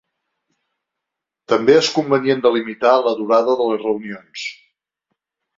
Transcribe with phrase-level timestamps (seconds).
[1.53, 4.51] També és convenient de limitar la durada de les reunions.